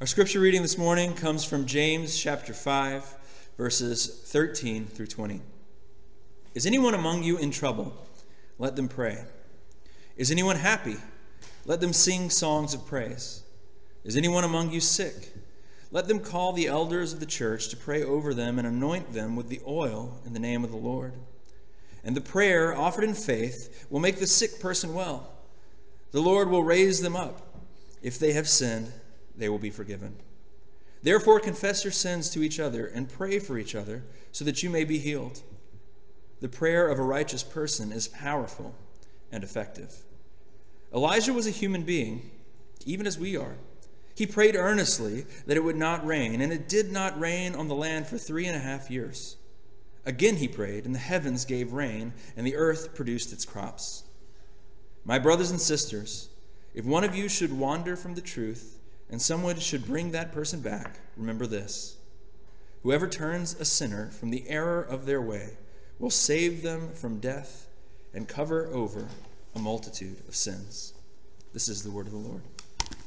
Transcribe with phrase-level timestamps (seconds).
[0.00, 3.16] Our scripture reading this morning comes from James chapter 5,
[3.56, 5.40] verses 13 through 20.
[6.54, 7.92] Is anyone among you in trouble?
[8.60, 9.24] Let them pray.
[10.16, 10.98] Is anyone happy?
[11.66, 13.42] Let them sing songs of praise.
[14.04, 15.34] Is anyone among you sick?
[15.90, 19.34] Let them call the elders of the church to pray over them and anoint them
[19.34, 21.14] with the oil in the name of the Lord.
[22.04, 25.32] And the prayer offered in faith will make the sick person well.
[26.12, 27.64] The Lord will raise them up.
[28.00, 28.92] If they have sinned,
[29.38, 30.16] they will be forgiven.
[31.02, 34.70] Therefore, confess your sins to each other and pray for each other so that you
[34.70, 35.42] may be healed.
[36.40, 38.74] The prayer of a righteous person is powerful
[39.30, 39.94] and effective.
[40.92, 42.30] Elijah was a human being,
[42.84, 43.56] even as we are.
[44.14, 47.74] He prayed earnestly that it would not rain, and it did not rain on the
[47.74, 49.36] land for three and a half years.
[50.04, 54.04] Again he prayed, and the heavens gave rain, and the earth produced its crops.
[55.04, 56.30] My brothers and sisters,
[56.74, 58.77] if one of you should wander from the truth,
[59.10, 61.96] and someone should bring that person back, remember this
[62.82, 65.56] Whoever turns a sinner from the error of their way
[65.98, 67.66] will save them from death
[68.14, 69.08] and cover over
[69.54, 70.94] a multitude of sins.
[71.52, 72.42] This is the word of the Lord.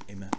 [0.09, 0.29] Amen.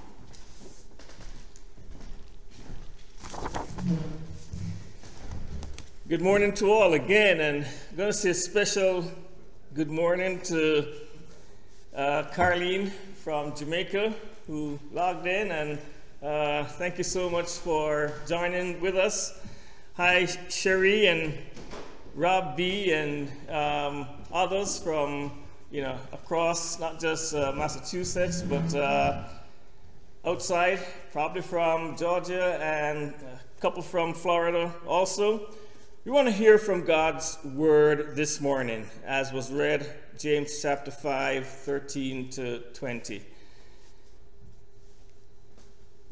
[6.09, 9.11] Good morning to all again, and I'm going to say a special
[9.73, 10.87] good morning to
[11.97, 12.91] uh, Carlene
[13.25, 14.15] from Jamaica
[14.53, 15.79] who logged in, and
[16.23, 19.41] uh, thank you so much for joining with us.
[19.95, 21.33] Hi, Sherry and
[22.15, 25.33] Rob B and um, others from
[25.71, 29.25] you know across not just uh, Massachusetts but uh,
[30.27, 30.81] outside,
[31.13, 35.49] probably from Georgia and a couple from Florida also.
[36.05, 41.47] We want to hear from God's word this morning, as was read James chapter 5,
[41.47, 43.23] 13 to 20.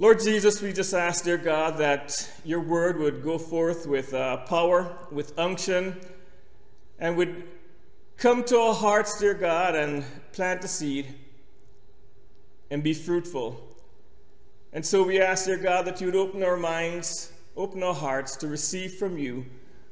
[0.00, 4.38] Lord Jesus, we just ask, dear God, that your word would go forth with uh,
[4.38, 5.94] power, with unction,
[6.98, 7.44] and would
[8.16, 10.02] come to our hearts, dear God, and
[10.32, 11.14] plant the seed
[12.70, 13.60] and be fruitful.
[14.72, 18.36] And so we ask, dear God, that you would open our minds, open our hearts
[18.36, 19.44] to receive from you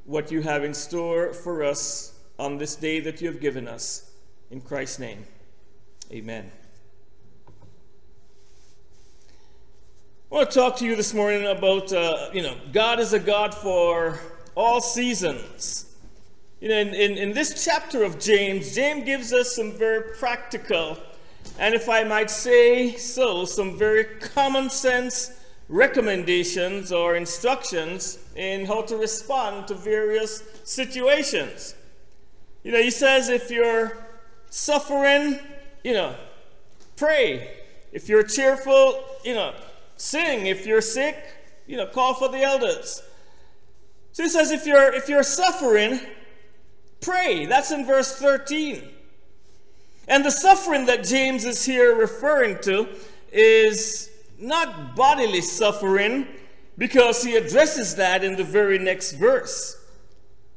[0.05, 4.09] what you have in store for us on this day that you have given us.
[4.49, 5.23] In Christ's name,
[6.11, 6.49] amen.
[10.31, 13.19] I want to talk to you this morning about, uh, you know, God is a
[13.19, 14.19] God for
[14.53, 15.91] all seasons.
[16.61, 20.99] You know, in, in, in, this chapter of James, James gives us some very practical,
[21.57, 25.31] and if I might say so, some very common sense
[25.67, 31.73] recommendations or instructions in how to respond to various situations.
[32.61, 33.97] You know, he says if you're
[34.51, 35.39] suffering,
[35.83, 36.13] you know,
[36.97, 37.55] pray.
[37.91, 39.55] If you're cheerful, you know,
[39.99, 40.47] Sing.
[40.47, 41.17] If you're sick,
[41.67, 43.03] you know, call for the elders.
[44.13, 45.99] So he says if you're if you're suffering,
[47.01, 47.45] pray.
[47.45, 48.81] That's in verse 13.
[50.07, 52.87] And the suffering that James is here referring to
[53.31, 56.27] is not bodily suffering
[56.77, 59.75] because he addresses that in the very next verse.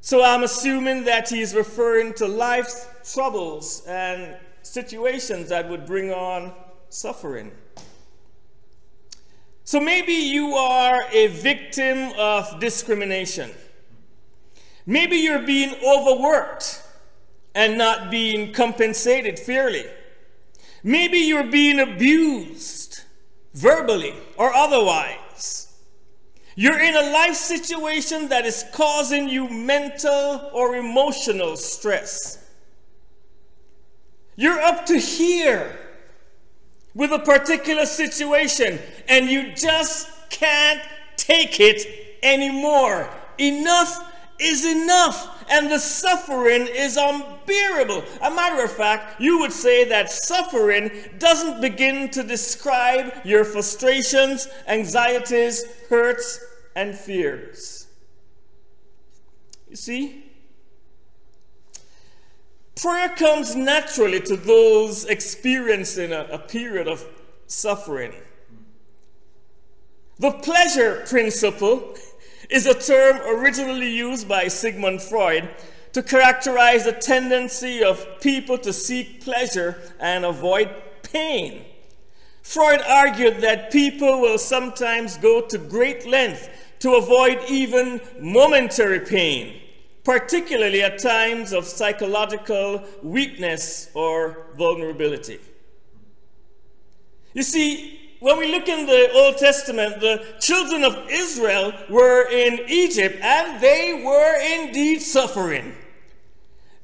[0.01, 6.53] So I'm assuming that he's referring to life's troubles and situations that would bring on
[6.89, 7.51] suffering.
[9.73, 13.51] So maybe you are a victim of discrimination.
[14.85, 16.83] Maybe you're being overworked
[17.55, 19.87] and not being compensated fairly.
[20.85, 23.01] Maybe you're being abused
[23.55, 25.75] verbally or otherwise.
[26.55, 32.45] You're in a life situation that is causing you mental or emotional stress.
[34.37, 35.79] You're up to here
[36.95, 40.83] with a particular situation and you just can't
[41.17, 43.09] take it anymore.
[43.39, 48.05] Enough is enough and the suffering is unbearable.
[48.23, 54.49] A matter of fact, you would say that suffering doesn't begin to describe your frustrations,
[54.67, 57.87] anxieties, hurts, and fears.
[59.69, 60.22] You see?
[62.75, 67.07] Prayer comes naturally to those experiencing a, a period of
[67.47, 68.13] suffering.
[70.19, 71.97] The pleasure principle
[72.49, 75.49] is a term originally used by Sigmund Freud
[75.93, 80.71] to characterize the tendency of people to seek pleasure and avoid
[81.03, 81.65] pain.
[82.43, 86.49] Freud argued that people will sometimes go to great length
[86.81, 89.62] to avoid even momentary pain
[90.05, 95.39] particularly at times of psychological weakness or vulnerability.
[97.35, 102.61] You see, when we look in the Old Testament, the children of Israel were in
[102.69, 105.75] Egypt and they were indeed suffering.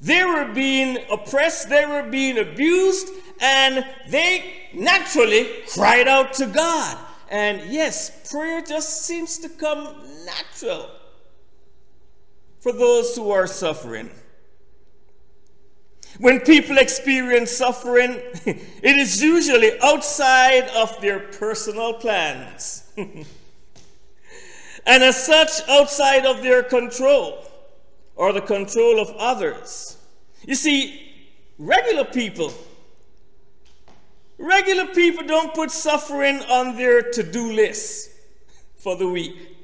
[0.01, 3.09] They were being oppressed, they were being abused,
[3.41, 6.97] and they naturally cried out to God.
[7.29, 9.95] And yes, prayer just seems to come
[10.25, 10.89] natural
[12.59, 14.09] for those who are suffering.
[16.19, 22.83] When people experience suffering, it is usually outside of their personal plans.
[22.97, 23.25] and
[24.85, 27.45] as such, outside of their control
[28.15, 29.97] or the control of others.
[30.45, 31.13] You see,
[31.57, 32.53] regular people,
[34.37, 38.09] regular people don't put suffering on their to do list
[38.77, 39.58] for the week.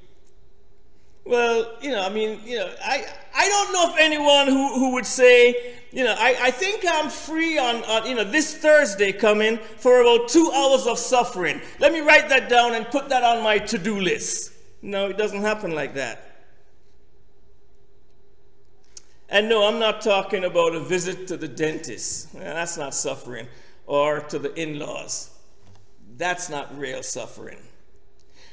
[1.25, 3.03] Well, you know, I mean, you know, I,
[3.35, 7.09] I don't know of anyone who, who would say, you know, I, I think I'm
[7.09, 11.61] free on, on, you know, this Thursday coming for about two hours of suffering.
[11.79, 14.53] Let me write that down and put that on my to do list.
[14.83, 16.21] No, it doesn't happen like that.
[19.27, 22.33] And no, I'm not talking about a visit to the dentist.
[22.33, 23.47] That's not suffering.
[23.87, 25.31] Or to the in laws.
[26.17, 27.57] That's not real suffering.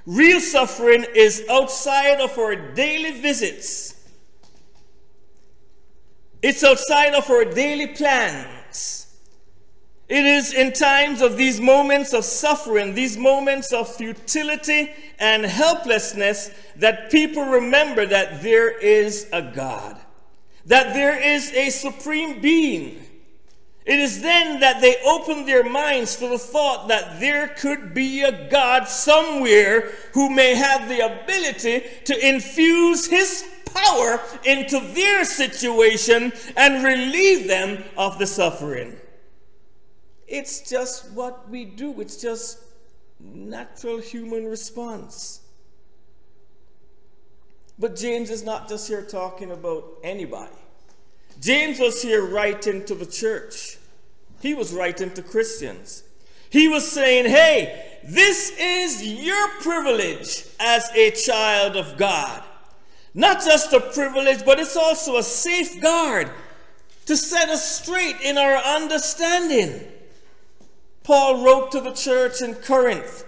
[0.06, 3.94] Real suffering is outside of our daily visits.
[6.42, 9.06] It's outside of our daily plans.
[10.08, 14.90] It is in times of these moments of suffering, these moments of futility
[15.20, 19.98] and helplessness, that people remember that there is a God,
[20.66, 23.06] that there is a supreme being
[23.84, 28.22] it is then that they open their minds to the thought that there could be
[28.22, 33.44] a God somewhere who may have the ability to infuse his
[33.74, 38.96] power into their situation and relieve them of the suffering.
[40.28, 42.58] It's just what we do, it's just
[43.20, 45.40] natural human response.
[47.78, 50.61] But James is not just here talking about anybody.
[51.42, 53.76] James was here writing to the church.
[54.40, 56.04] He was writing to Christians.
[56.50, 62.44] He was saying, hey, this is your privilege as a child of God.
[63.12, 66.30] Not just a privilege, but it's also a safeguard
[67.06, 69.80] to set us straight in our understanding.
[71.02, 73.24] Paul wrote to the church in Corinth,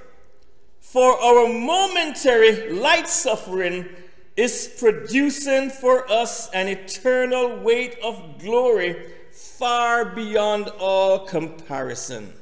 [0.81, 3.88] For our momentary light suffering
[4.36, 12.32] is producing for us an eternal weight of glory far beyond all comparison.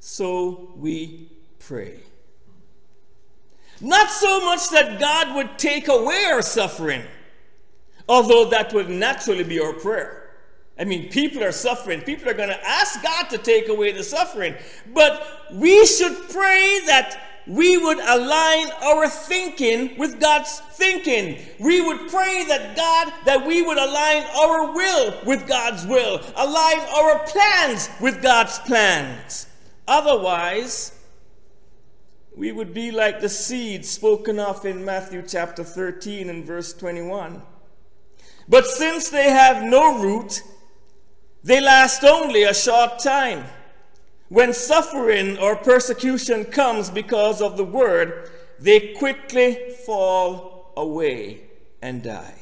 [0.00, 2.00] So we pray.
[3.80, 7.02] Not so much that God would take away our suffering,
[8.08, 10.24] although that would naturally be our prayer.
[10.78, 12.00] I mean, people are suffering.
[12.00, 14.54] People are going to ask God to take away the suffering.
[14.92, 21.38] But we should pray that we would align our thinking with God's thinking.
[21.60, 26.78] We would pray that God, that we would align our will with God's will, align
[26.80, 29.46] our plans with God's plans.
[29.86, 30.92] Otherwise,
[32.36, 37.42] we would be like the seed spoken of in Matthew chapter 13 and verse 21.
[38.48, 40.42] But since they have no root,
[41.42, 43.44] they last only a short time.
[44.28, 51.42] When suffering or persecution comes because of the word, they quickly fall away
[51.82, 52.34] and die.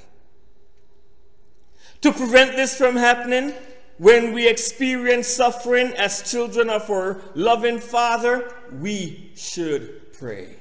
[2.03, 3.55] To prevent this from happening,
[3.99, 10.57] when we experience suffering as children of our loving Father, we should pray.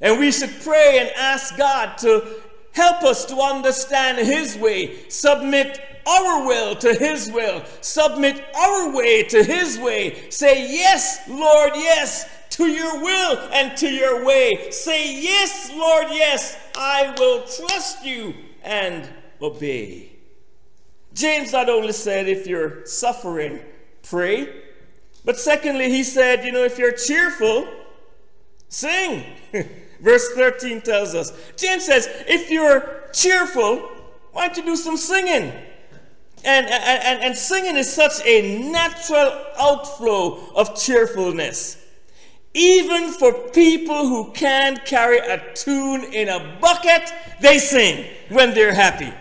[0.00, 5.80] And we should pray and ask God to help us to understand His way, submit
[6.06, 10.30] our will to His will, submit our way to His way.
[10.30, 14.70] Say, Yes, Lord, yes, to your will and to your way.
[14.70, 19.08] Say, Yes, Lord, yes, I will trust you and
[19.40, 20.12] obey.
[21.14, 23.60] James not only said, If you're suffering,
[24.02, 24.62] pray,
[25.24, 27.68] but secondly, he said, You know, if you're cheerful,
[28.68, 29.24] sing.
[30.00, 31.32] Verse 13 tells us.
[31.56, 33.88] James says, If you're cheerful,
[34.32, 35.52] why don't you do some singing?
[36.44, 41.78] And, and, and singing is such a natural outflow of cheerfulness.
[42.54, 48.74] Even for people who can't carry a tune in a bucket, they sing when they're
[48.74, 49.12] happy.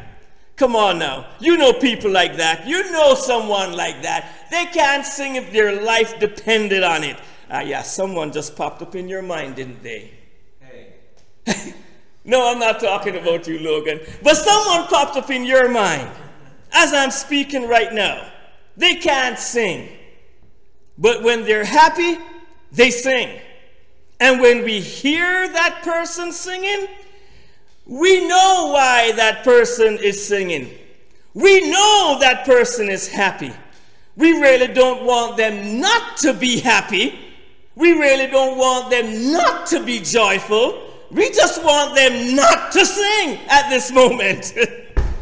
[0.57, 1.27] Come on now.
[1.39, 2.67] You know people like that.
[2.67, 4.47] You know someone like that.
[4.51, 7.17] They can't sing if their life depended on it.
[7.49, 10.11] Ah, yeah, someone just popped up in your mind, didn't they?
[10.59, 11.73] Hey.
[12.25, 14.01] no, I'm not talking about you, Logan.
[14.23, 16.09] But someone popped up in your mind
[16.71, 18.27] as I'm speaking right now.
[18.77, 19.89] They can't sing.
[20.97, 22.17] But when they're happy,
[22.71, 23.39] they sing.
[24.19, 26.87] And when we hear that person singing,
[27.85, 30.69] we know why that person is singing.
[31.33, 33.51] We know that person is happy.
[34.15, 37.17] We really don't want them not to be happy.
[37.75, 40.87] We really don't want them not to be joyful.
[41.09, 44.53] We just want them not to sing at this moment.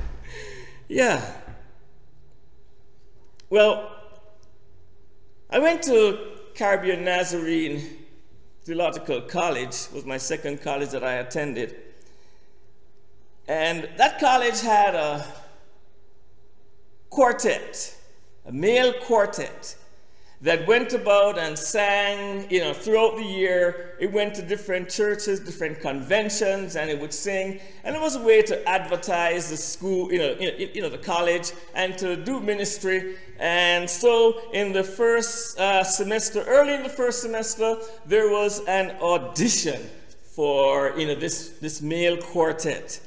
[0.88, 1.38] yeah.
[3.51, 3.96] Well,
[5.50, 6.20] I went to
[6.53, 7.82] Caribbean Nazarene
[8.62, 11.75] Theological College, was my second college that I attended.
[13.48, 15.25] And that college had a
[17.10, 17.98] quartet,
[18.46, 19.75] a male quartet
[20.41, 23.98] that went about and sang, you know, throughout the year.
[24.00, 27.60] It went to different churches, different conventions, and it would sing.
[27.84, 31.51] And it was a way to advertise the school, you know, you know, the college,
[31.75, 33.17] and to do ministry.
[33.38, 38.91] And so, in the first uh, semester, early in the first semester, there was an
[39.01, 39.81] audition
[40.24, 43.01] for, you know, this this male quartet,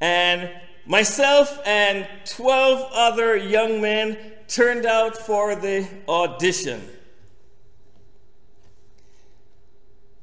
[0.00, 0.50] and
[0.86, 4.16] myself and 12 other young men
[4.48, 6.82] turned out for the audition.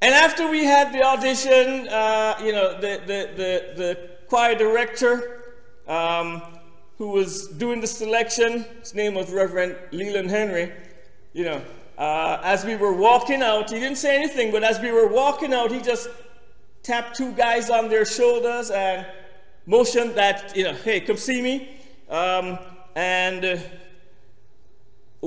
[0.02, 5.56] And after we had the audition, uh, you know, the, the, the, the choir director
[5.88, 6.42] um,
[6.98, 10.72] who was doing the selection, his name was Reverend Leland Henry,
[11.34, 11.62] you know,
[11.98, 15.54] uh, as we were walking out, he didn't say anything, but as we were walking
[15.54, 16.10] out, he just
[16.84, 19.06] tapped two guys on their shoulders and
[19.66, 21.70] motioned that, you know, hey, come see me.
[22.10, 22.60] Um,
[22.96, 23.58] and uh,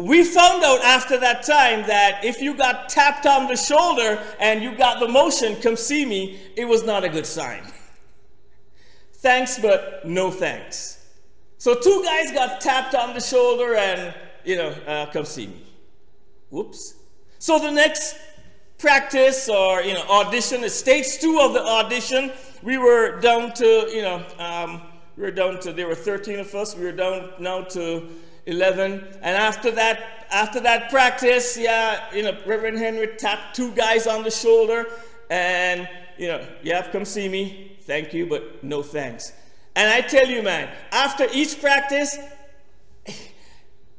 [0.04, 4.62] we found out after that time that if you got tapped on the shoulder and
[4.62, 7.64] you got the motion, come see me, it was not a good sign.
[9.14, 11.04] thanks, but no thanks.
[11.56, 14.14] So two guys got tapped on the shoulder and,
[14.44, 15.66] you know, uh, come see me.
[16.50, 16.94] Whoops.
[17.40, 18.16] So the next
[18.78, 22.30] practice or, you know, audition is stage two of the audition.
[22.62, 24.82] We were down to, you know, um,
[25.16, 26.76] we were down to, there were 13 of us.
[26.76, 28.08] We were down now to
[28.48, 29.06] 11.
[29.22, 34.22] And after that, after that practice, yeah, you know, Reverend Henry tapped two guys on
[34.22, 34.86] the shoulder
[35.30, 37.76] and, you know, yeah, come see me.
[37.82, 39.32] Thank you, but no thanks.
[39.76, 42.18] And I tell you, man, after each practice,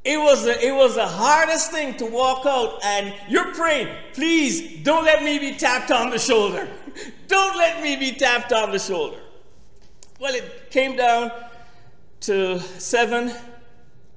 [0.02, 4.82] it was, the, it was the hardest thing to walk out and you're praying, please
[4.82, 6.68] don't let me be tapped on the shoulder.
[7.28, 9.18] don't let me be tapped on the shoulder.
[10.18, 11.30] Well, it came down
[12.22, 13.32] to seven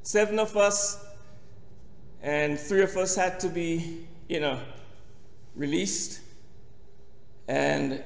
[0.03, 1.03] seven of us,
[2.21, 4.59] and three of us had to be, you know,
[5.55, 6.19] released.
[7.47, 8.03] And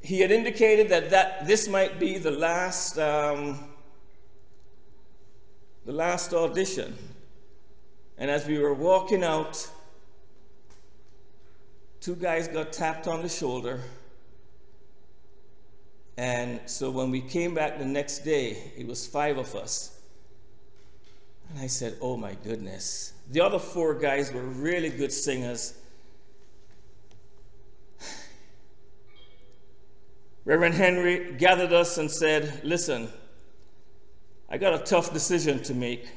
[0.00, 3.58] he had indicated that, that this might be the last, um,
[5.84, 6.96] the last audition.
[8.16, 9.68] And as we were walking out,
[12.00, 13.80] two guys got tapped on the shoulder.
[16.16, 19.97] And so when we came back the next day, it was five of us.
[21.50, 23.12] And I said, Oh my goodness.
[23.30, 25.74] The other four guys were really good singers.
[30.44, 33.08] Reverend Henry gathered us and said, Listen,
[34.48, 36.08] I got a tough decision to make.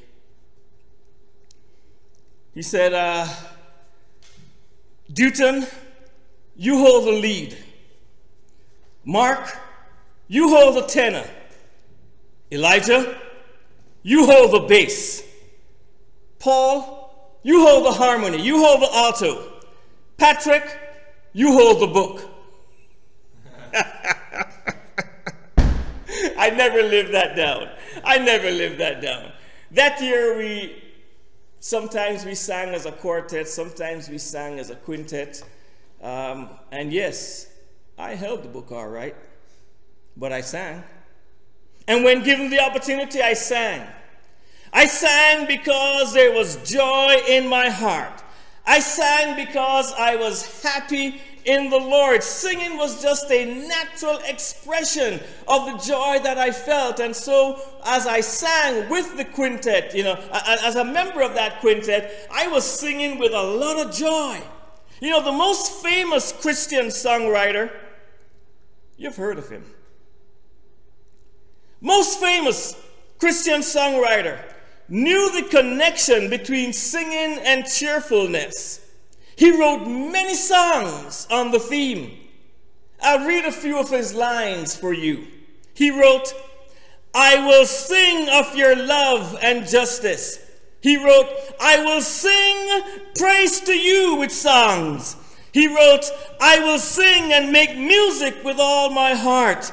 [2.53, 3.27] He said, uh,
[5.13, 5.65] Dutton,
[6.55, 7.57] you hold the lead.
[9.03, 9.57] Mark,
[10.27, 11.25] you hold the tenor.
[12.51, 13.20] Elijah,
[14.03, 15.23] you hold the bass.
[16.39, 18.41] Paul, you hold the harmony.
[18.41, 19.51] You hold the alto.
[20.17, 20.77] Patrick,
[21.33, 22.29] you hold the book.
[26.37, 27.69] I never lived that down.
[28.03, 29.31] I never lived that down.
[29.71, 30.83] That year we
[31.59, 35.43] sometimes we sang as a quartet, sometimes we sang as a quintet.
[36.01, 37.47] Um, and yes,
[37.97, 39.15] I held the book all right,
[40.17, 40.83] but I sang.
[41.91, 43.85] And when given the opportunity, I sang.
[44.71, 48.23] I sang because there was joy in my heart.
[48.65, 52.23] I sang because I was happy in the Lord.
[52.23, 55.19] Singing was just a natural expression
[55.49, 57.01] of the joy that I felt.
[57.01, 60.17] And so, as I sang with the quintet, you know,
[60.63, 64.41] as a member of that quintet, I was singing with a lot of joy.
[65.01, 67.69] You know, the most famous Christian songwriter,
[68.95, 69.65] you've heard of him
[71.81, 72.75] most famous
[73.19, 74.39] Christian songwriter,
[74.87, 78.79] knew the connection between singing and cheerfulness.
[79.35, 82.17] He wrote many songs on the theme.
[83.01, 85.27] I'll read a few of his lines for you.
[85.73, 86.33] He wrote,
[87.13, 90.39] I will sing of your love and justice,
[90.81, 91.27] He wrote,
[91.59, 92.81] I will sing
[93.15, 95.15] praise to you with songs.
[95.51, 96.05] He wrote,
[96.39, 99.71] I will sing and make music with all my heart.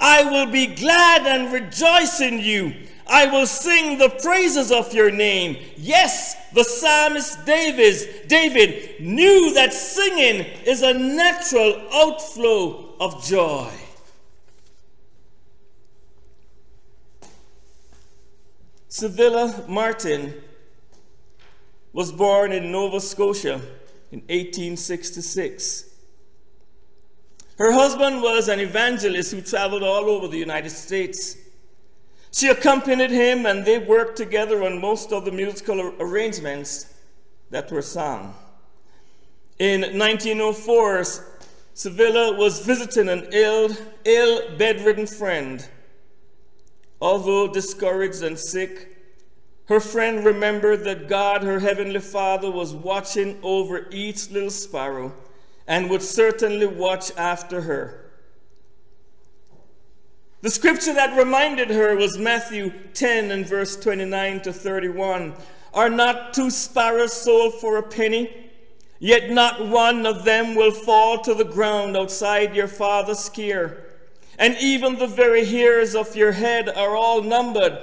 [0.00, 2.74] I will be glad and rejoice in you.
[3.06, 5.58] I will sing the praises of your name.
[5.76, 13.70] Yes, the psalmist David, David knew that singing is a natural outflow of joy.
[18.88, 20.34] Civilla Martin
[21.92, 23.60] was born in Nova Scotia
[24.12, 25.89] in 1866.
[27.60, 31.36] Her husband was an evangelist who traveled all over the United States.
[32.32, 36.86] She accompanied him, and they worked together on most of the musical arrangements
[37.50, 38.34] that were sung.
[39.58, 41.04] In 1904,
[41.74, 43.76] Civilla was visiting an ill,
[44.06, 45.68] ill bedridden friend.
[46.98, 48.96] Although discouraged and sick,
[49.66, 55.12] her friend remembered that God, her heavenly Father, was watching over each little sparrow
[55.70, 58.10] and would certainly watch after her.
[60.42, 65.32] The scripture that reminded her was Matthew 10 and verse 29 to 31.
[65.72, 68.50] Are not two sparrows sold for a penny?
[68.98, 73.86] Yet not one of them will fall to the ground outside your father's care
[74.40, 77.78] and even the very hairs of your head are all numbered.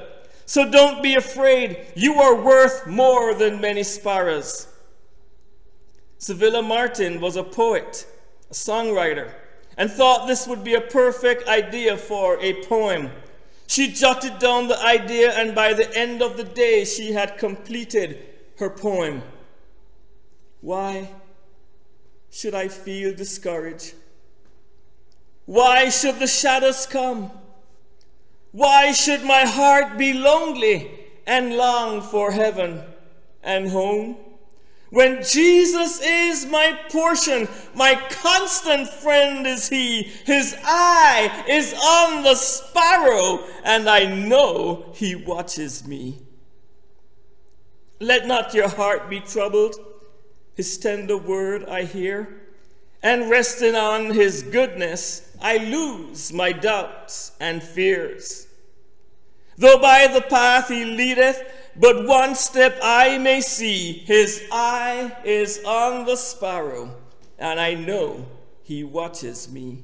[0.47, 1.85] So don't be afraid.
[1.95, 4.67] You are worth more than many sparrows.
[6.19, 8.07] Civilla Martin was a poet,
[8.49, 9.33] a songwriter,
[9.77, 13.11] and thought this would be a perfect idea for a poem.
[13.67, 18.17] She jotted down the idea, and by the end of the day, she had completed
[18.57, 19.21] her poem.
[20.61, 21.09] Why
[22.31, 23.93] should I feel discouraged?
[25.45, 27.31] Why should the shadows come?
[28.51, 30.91] Why should my heart be lonely
[31.27, 32.81] and long for heaven
[33.43, 34.17] and home?
[34.89, 40.03] When Jesus is my portion, my constant friend is He.
[40.03, 46.19] His eye is on the sparrow, and I know He watches me.
[47.99, 49.75] Let not your heart be troubled.
[50.55, 52.41] His tender word I hear,
[53.03, 58.47] and resting on His goodness, I lose my doubts and fears.
[59.57, 65.61] Though by the path he leadeth, but one step I may see, his eye is
[65.65, 66.95] on the sparrow,
[67.37, 68.25] and I know
[68.63, 69.83] he watches me.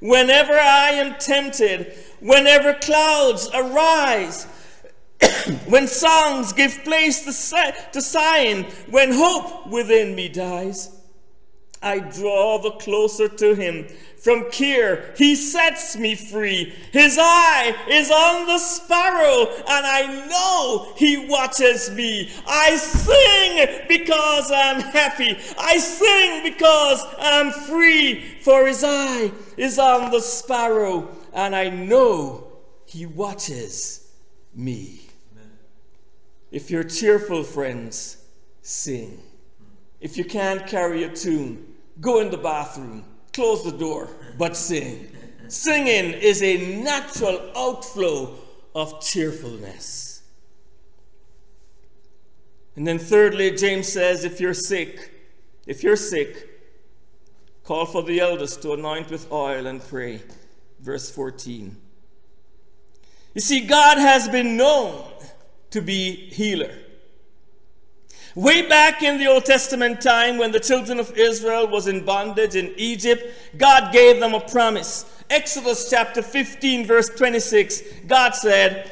[0.00, 4.44] Whenever I am tempted, whenever clouds arise,
[5.66, 10.93] when songs give place to, to sighing, when hope within me dies,
[11.84, 13.86] I draw the closer to him.
[14.16, 16.72] From care, he sets me free.
[16.92, 22.30] His eye is on the sparrow, and I know he watches me.
[22.48, 25.36] I sing because I'm happy.
[25.58, 28.38] I sing because I'm free.
[28.40, 32.46] For his eye is on the sparrow, and I know
[32.86, 34.10] he watches
[34.54, 35.02] me.
[35.32, 35.50] Amen.
[36.50, 38.24] If you're cheerful, friends,
[38.62, 39.20] sing.
[40.00, 45.08] If you can't carry a tune, Go in the bathroom, close the door, but sing.
[45.48, 48.34] Singing is a natural outflow
[48.74, 50.22] of cheerfulness.
[52.76, 55.12] And then, thirdly, James says if you're sick,
[55.66, 56.48] if you're sick,
[57.62, 60.22] call for the elders to anoint with oil and pray.
[60.80, 61.76] Verse 14.
[63.34, 65.04] You see, God has been known
[65.70, 66.72] to be healer.
[68.34, 72.56] Way back in the Old Testament time when the children of Israel was in bondage
[72.56, 73.22] in Egypt,
[73.56, 75.04] God gave them a promise.
[75.30, 78.90] Exodus chapter 15 verse 26, God said,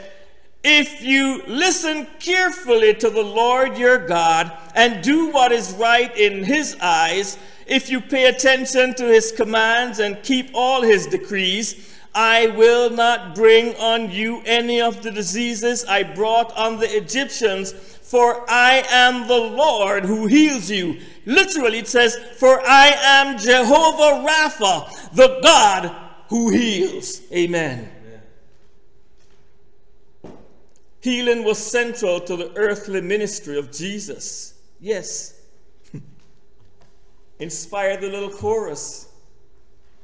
[0.65, 6.45] if you listen carefully to the Lord your God and do what is right in
[6.45, 12.49] his eyes, if you pay attention to his commands and keep all his decrees, I
[12.49, 17.73] will not bring on you any of the diseases I brought on the Egyptians
[18.13, 21.01] for I am the Lord who heals you.
[21.25, 25.97] Literally, it says, For I am Jehovah Rapha, the God
[26.29, 27.23] who heals.
[27.33, 27.91] Amen.
[30.23, 30.33] Amen.
[31.01, 34.61] Healing was central to the earthly ministry of Jesus.
[34.79, 35.41] Yes.
[37.39, 39.09] Inspired the little chorus.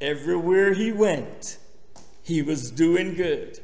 [0.00, 1.58] Everywhere he went,
[2.28, 3.58] he was doing good.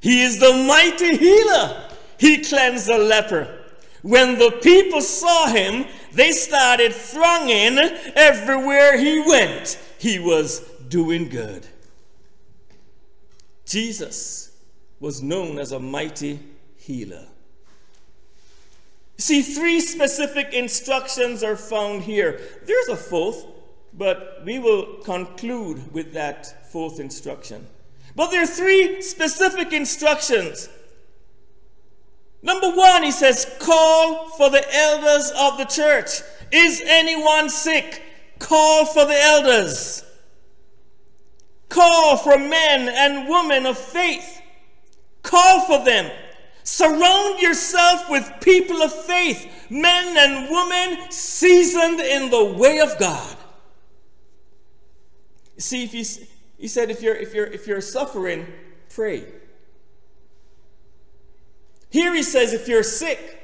[0.00, 1.88] He is the mighty healer.
[2.18, 3.64] He cleansed the leper.
[4.02, 7.78] When the people saw him, they started thronging
[8.16, 9.78] everywhere he went.
[10.00, 11.64] He was doing good.
[13.64, 14.50] Jesus
[14.98, 16.40] was known as a mighty
[16.76, 17.28] healer.
[19.16, 22.40] See, three specific instructions are found here.
[22.66, 23.46] There's a fourth,
[23.94, 27.64] but we will conclude with that fourth instruction.
[28.18, 30.68] But there are three specific instructions.
[32.42, 36.22] Number one, he says, call for the elders of the church.
[36.50, 38.02] Is anyone sick?
[38.40, 40.04] Call for the elders.
[41.68, 44.42] Call for men and women of faith.
[45.22, 46.10] Call for them.
[46.64, 53.36] Surround yourself with people of faith, men and women seasoned in the way of God.
[55.56, 56.04] See, if he,
[56.58, 58.46] he said, if you're, if, you're, if you're suffering,
[58.94, 59.24] pray.
[61.88, 63.42] Here he says, if you're sick,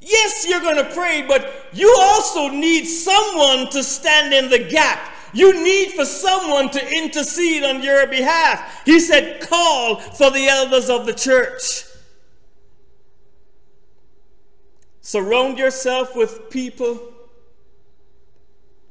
[0.00, 5.12] yes, you're going to pray, but you also need someone to stand in the gap.
[5.32, 8.82] You need for someone to intercede on your behalf.
[8.84, 11.84] He said, call for the elders of the church.
[15.02, 17.12] Surround yourself with people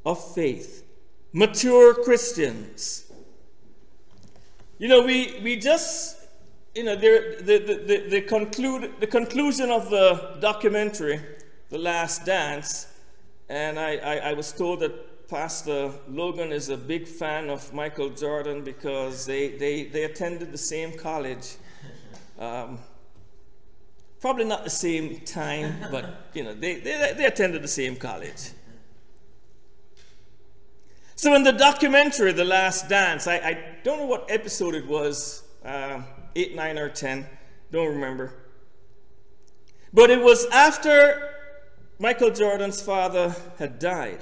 [0.05, 0.85] of faith,
[1.33, 3.08] mature Christians.
[4.79, 6.17] You know, we, we just,
[6.73, 11.19] you know, the, the, the, the, conclude, the conclusion of the documentary,
[11.69, 12.87] The Last Dance,
[13.49, 18.09] and I, I, I was told that Pastor Logan is a big fan of Michael
[18.09, 21.57] Jordan because they, they, they attended the same college.
[22.39, 22.79] Um,
[24.21, 28.51] Probably not the same time, but you know, they, they, they attended the same college.
[31.19, 35.43] So in the documentary, The Last Dance, I, I don't know what episode it was,
[35.65, 36.01] uh,
[36.33, 37.27] 8, 9, or 10,
[37.71, 38.35] don't remember.
[39.91, 41.29] But it was after
[41.99, 44.21] Michael Jordan's father had died.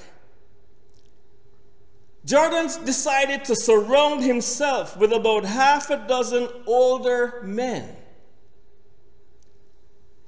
[2.24, 7.94] Jordan decided to surround himself with about half a dozen older men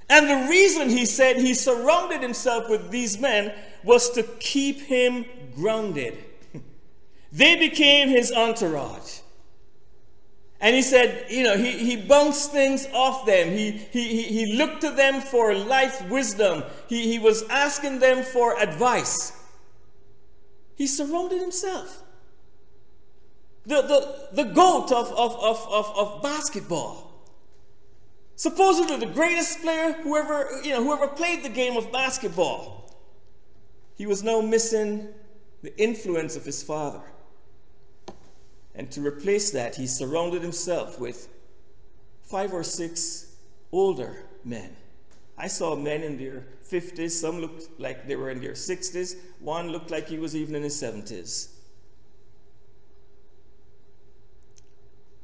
[0.08, 5.24] and the reason he said he surrounded himself with these men was to keep him
[5.54, 6.29] grounded.
[7.32, 9.20] They became his entourage.
[10.60, 13.48] And he said, you know, he, he bounced things off them.
[13.50, 16.64] He, he, he looked to them for life wisdom.
[16.86, 19.32] He, he was asking them for advice.
[20.76, 22.02] He surrounded himself.
[23.64, 27.10] The, the, the goat of, of, of, of, of basketball
[28.40, 32.90] supposedly the greatest player whoever, you know, whoever played the game of basketball.
[33.96, 35.08] He was now missing
[35.60, 37.02] the influence of his father.
[38.80, 41.28] And to replace that, he surrounded himself with
[42.22, 43.36] five or six
[43.72, 44.74] older men.
[45.36, 49.68] I saw men in their 50s, some looked like they were in their 60s, one
[49.68, 51.50] looked like he was even in his 70s.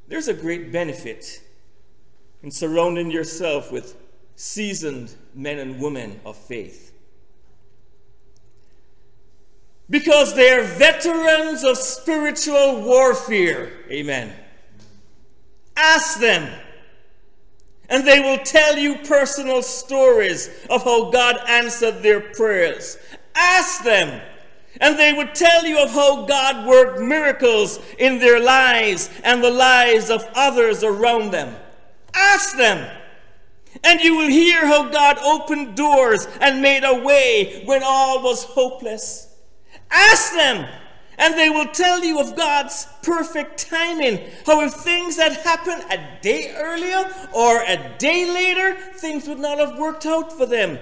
[0.07, 1.41] There's a great benefit
[2.43, 3.97] in surrounding yourself with
[4.35, 6.86] seasoned men and women of faith.
[9.89, 13.71] Because they are veterans of spiritual warfare.
[13.89, 14.33] Amen.
[15.77, 16.51] Ask them,
[17.87, 22.97] and they will tell you personal stories of how God answered their prayers.
[23.35, 24.21] Ask them,
[24.81, 29.51] and they would tell you of how God worked miracles in their lives and the
[29.51, 31.55] lives of others around them.
[32.13, 32.91] Ask them.
[33.83, 38.43] And you will hear how God opened doors and made a way when all was
[38.43, 39.26] hopeless.
[39.91, 40.67] Ask them,
[41.17, 44.29] and they will tell you of God's perfect timing.
[44.45, 49.59] How if things had happened a day earlier or a day later, things would not
[49.59, 50.77] have worked out for them.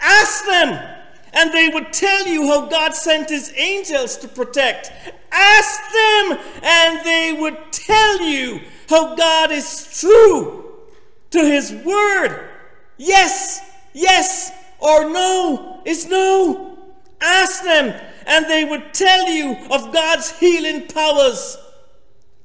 [0.00, 0.98] Ask them,
[1.32, 4.92] and they would tell you how God sent his angels to protect.
[5.30, 10.74] Ask them, and they would tell you how God is true
[11.30, 12.48] to his word.
[12.98, 13.60] Yes,
[13.94, 16.78] yes, or no is no.
[17.20, 17.94] Ask them,
[18.26, 21.58] and they would tell you of God's healing powers.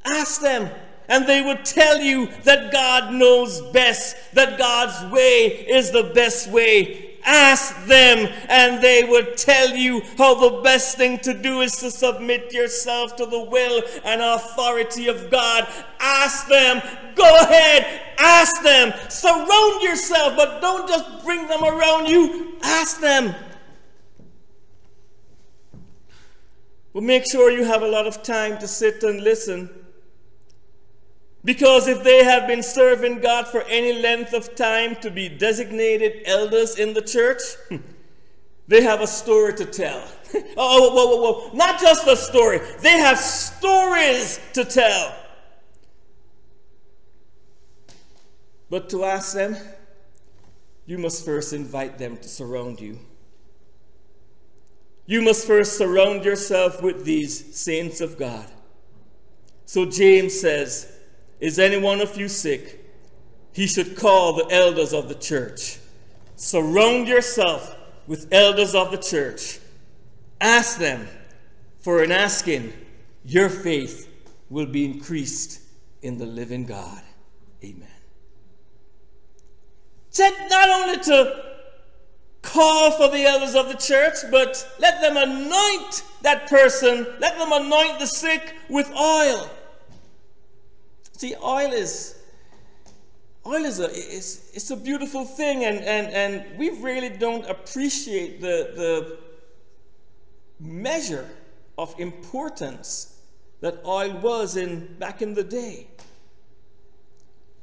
[0.06, 0.70] Ask them,
[1.10, 6.50] and they would tell you that God knows best, that God's way is the best
[6.50, 7.04] way.
[7.26, 11.92] Ask them, and they would tell you how the best thing to do is to
[11.92, 15.68] submit yourself to the will and authority of God.
[16.00, 16.82] Ask them,
[17.16, 18.94] go ahead, ask them.
[19.10, 22.54] Surround yourself, but don't just bring them around you.
[22.64, 23.36] Ask them.
[26.98, 29.70] But make sure you have a lot of time to sit and listen
[31.46, 36.24] because if they have been serving God for any length of time to be designated
[36.26, 37.44] elders in the church,
[38.68, 40.08] they have a story to tell.
[40.58, 41.54] oh, whoa, whoa, whoa.
[41.54, 45.16] Not just a story, they have stories to tell.
[48.72, 49.56] But to ask them,
[50.88, 52.98] you must first invite them to surround you.
[55.08, 58.46] You must first surround yourself with these saints of God.
[59.66, 60.92] So James says,
[61.40, 62.84] Is any one of you sick?
[63.54, 65.80] He should call the elders of the church.
[66.36, 69.60] Surround yourself with elders of the church.
[70.40, 71.08] Ask them,
[71.80, 72.74] for in asking,
[73.26, 74.10] your faith
[74.50, 75.62] will be increased
[76.02, 77.02] in the living God.
[77.64, 77.88] Amen.
[80.10, 81.47] Said not only to
[82.48, 87.52] call for the elders of the church, but let them anoint that person, let them
[87.52, 89.50] anoint the sick with oil.
[91.18, 92.16] See, oil is
[93.46, 98.42] oil is a it's, it's a beautiful thing, and, and, and we really don't appreciate
[98.42, 99.18] the, the
[100.60, 101.30] measure
[101.78, 103.22] of importance
[103.62, 105.88] that oil was in back in the day.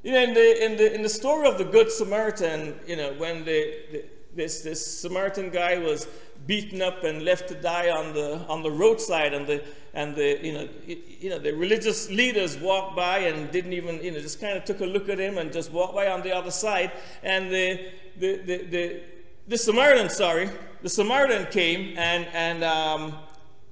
[0.03, 3.15] You know, in the in the in the story of the Good Samaritan, you know,
[3.15, 6.07] when the, the this this Samaritan guy was
[6.47, 9.63] beaten up and left to die on the on the roadside, and the
[9.95, 14.13] and the you know you know the religious leaders walked by and didn't even you
[14.13, 16.35] know just kind of took a look at him and just walked by on the
[16.35, 16.93] other side,
[17.23, 19.03] and the the the, the,
[19.49, 20.51] the Samaritan, sorry,
[20.83, 23.15] the Samaritan came and and um,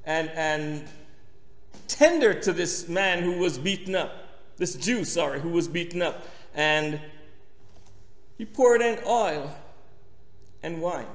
[0.05, 0.89] and and
[1.89, 4.13] tendered to this man who was beaten up,
[4.57, 7.01] this Jew, sorry, who was beaten up, and
[8.39, 9.55] he poured in oil
[10.63, 11.07] and wine.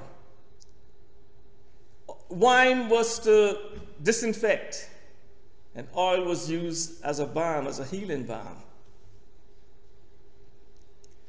[2.28, 3.58] Wine was to
[4.02, 4.90] disinfect,
[5.74, 8.56] and oil was used as a balm, as a healing balm.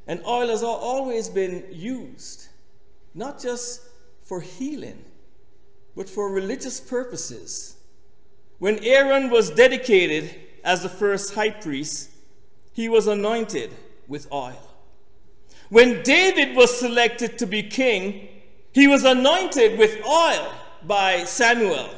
[0.07, 2.47] And oil has always been used,
[3.13, 3.81] not just
[4.23, 5.05] for healing,
[5.95, 7.77] but for religious purposes.
[8.57, 12.09] When Aaron was dedicated as the first high priest,
[12.73, 13.71] he was anointed
[14.07, 14.68] with oil.
[15.69, 18.27] When David was selected to be king,
[18.71, 20.51] he was anointed with oil
[20.83, 21.89] by Samuel.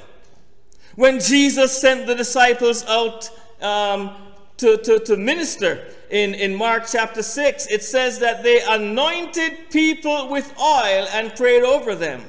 [0.95, 3.29] When Jesus sent the disciples out
[3.62, 4.15] um,
[4.57, 10.27] to, to, to minister in, in Mark chapter 6, it says that they anointed people
[10.27, 12.23] with oil and prayed over them.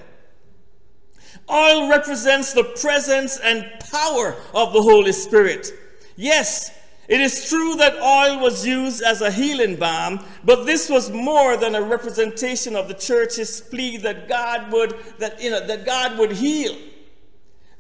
[1.51, 5.73] Oil represents the presence and power of the Holy Spirit.
[6.15, 6.71] Yes,
[7.09, 11.57] it is true that oil was used as a healing balm, but this was more
[11.57, 16.17] than a representation of the church's plea that God would that you know that God
[16.19, 16.77] would heal.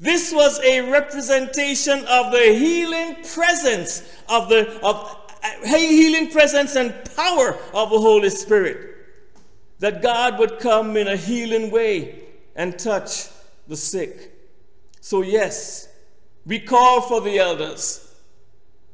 [0.01, 6.93] This was a representation of the healing presence of the of uh, healing presence and
[7.17, 8.89] power of the Holy Spirit.
[9.79, 12.23] That God would come in a healing way
[12.57, 13.29] and touch
[13.69, 14.33] the sick.
[15.01, 15.89] So yes,
[16.45, 18.12] we call for the elders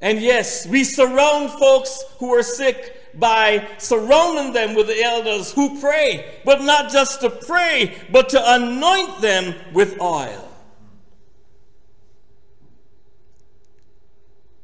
[0.00, 5.80] and yes, we surround folks who are sick by surrounding them with the elders who
[5.80, 10.48] pray, but not just to pray, but to anoint them with oil.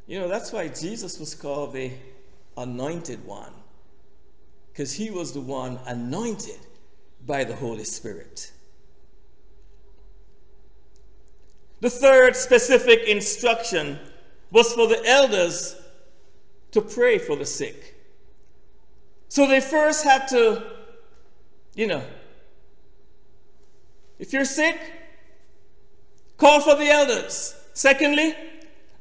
[0.07, 1.93] You know, that's why Jesus was called the
[2.57, 3.53] anointed one,
[4.73, 6.61] because he was the one anointed
[7.27, 8.53] by the Holy Spirit.
[11.81, 13.99] The third specific instruction
[14.55, 15.75] was for the elders
[16.71, 17.97] to pray for the sick.
[19.29, 20.63] So they first had to,
[21.75, 22.05] you know,
[24.21, 24.79] if you're sick,
[26.37, 27.57] call for the elders.
[27.73, 28.37] Secondly,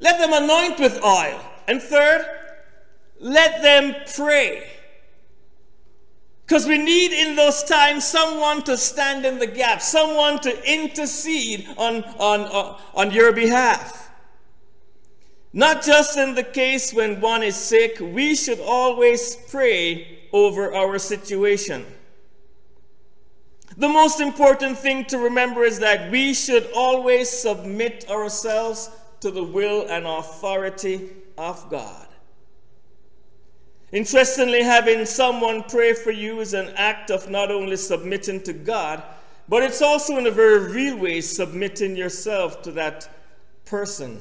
[0.00, 1.40] let them anoint with oil.
[1.68, 2.26] And third,
[3.20, 4.68] let them pray.
[6.44, 11.68] Because we need in those times someone to stand in the gap, someone to intercede
[11.78, 14.03] on, on, on your behalf.
[15.56, 20.98] Not just in the case when one is sick, we should always pray over our
[20.98, 21.86] situation.
[23.76, 28.90] The most important thing to remember is that we should always submit ourselves
[29.20, 32.08] to the will and authority of God.
[33.92, 39.04] Interestingly, having someone pray for you is an act of not only submitting to God,
[39.48, 43.08] but it's also in a very real way submitting yourself to that
[43.64, 44.20] person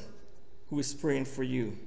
[0.73, 1.77] who is praying for you.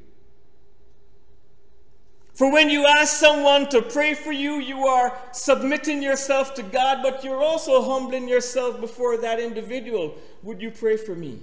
[2.34, 6.98] For when you ask someone to pray for you, you are submitting yourself to God,
[7.02, 10.14] but you're also humbling yourself before that individual.
[10.44, 11.40] Would you pray for me?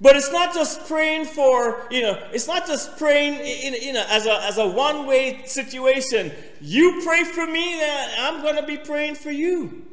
[0.00, 4.06] But it's not just praying for, you know, it's not just praying in, in a,
[4.08, 6.32] as a, as a one way situation.
[6.62, 7.82] You pray for me,
[8.18, 9.84] I'm going to be praying for you.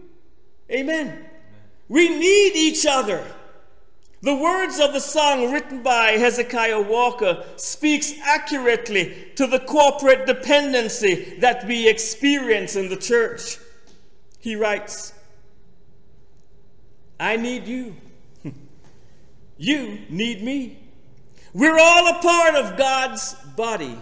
[0.72, 1.26] Amen.
[1.90, 3.26] We need each other.
[4.21, 11.38] The words of the song written by Hezekiah Walker speaks accurately to the corporate dependency
[11.39, 13.60] that we experience in the church.
[14.39, 15.13] He writes,
[17.19, 17.95] I need you.
[19.58, 20.80] you need me.
[21.53, 23.99] We're all a part of God's body.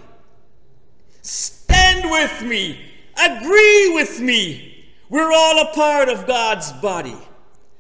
[1.22, 2.80] Stand with me.
[3.22, 4.86] Agree with me.
[5.10, 7.18] We're all a part of God's body.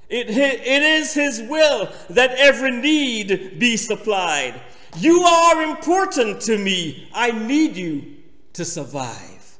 [0.09, 4.61] It, it is His will that every need be supplied.
[4.97, 7.09] You are important to me.
[7.13, 8.15] I need you
[8.53, 9.57] to survive.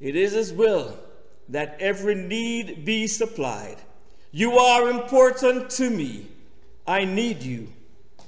[0.00, 0.96] It is His will
[1.48, 3.76] that every need be supplied.
[4.30, 6.28] You are important to me.
[6.86, 7.68] I need you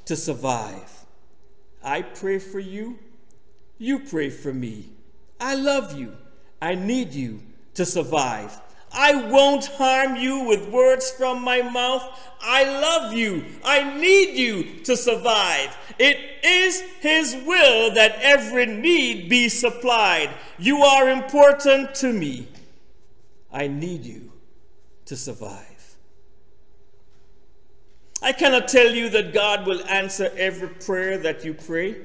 [0.06, 0.90] to survive.
[1.82, 2.98] I pray for you.
[3.78, 4.86] You pray for me.
[5.40, 6.16] I love you.
[6.60, 7.40] I need you
[7.74, 8.60] to survive.
[8.92, 12.04] I won't harm you with words from my mouth.
[12.40, 13.44] I love you.
[13.64, 15.76] I need you to survive.
[15.98, 20.30] It is His will that every need be supplied.
[20.58, 22.48] You are important to me.
[23.52, 24.32] I need you
[25.06, 25.66] to survive.
[28.22, 31.96] I cannot tell you that God will answer every prayer that you pray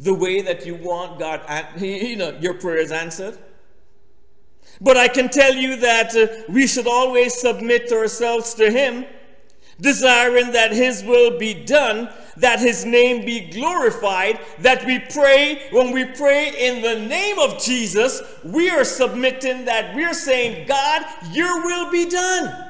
[0.00, 1.42] the way that you want God,
[1.80, 3.38] you know, your prayers answered.
[4.80, 9.04] But I can tell you that uh, we should always submit ourselves to Him,
[9.80, 15.92] desiring that His will be done, that His name be glorified, that we pray, when
[15.92, 21.62] we pray in the name of Jesus, we are submitting that we're saying, God, your
[21.64, 22.68] will be done.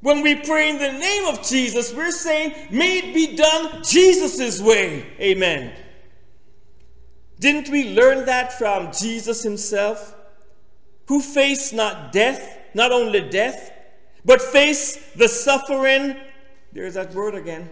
[0.00, 4.60] When we pray in the name of Jesus, we're saying, may it be done Jesus'
[4.60, 5.06] way.
[5.18, 5.72] Amen.
[7.40, 10.14] Didn't we learn that from Jesus himself?
[11.08, 13.72] Who faced not death, not only death,
[14.24, 16.16] but faced the suffering.
[16.72, 17.70] There's that word again.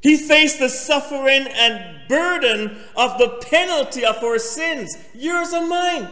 [0.00, 6.08] He faced the suffering and burden of the penalty of our sins, yours and mine.